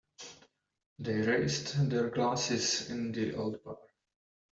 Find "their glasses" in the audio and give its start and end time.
1.91-2.89